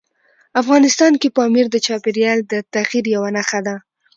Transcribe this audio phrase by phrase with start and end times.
[0.61, 3.75] افغانستان کې پامیر د چاپېریال د تغیر یوه نښه ده.